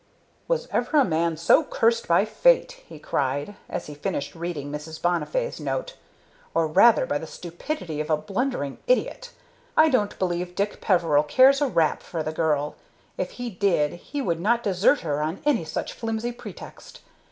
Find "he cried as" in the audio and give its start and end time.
2.87-3.85